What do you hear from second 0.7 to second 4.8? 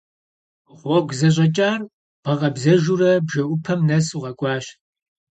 Гъуэгу зэщӀэкӀар бгъэкъэбзэжурэ, бжэӀупэм нэс укъэкӀуащ.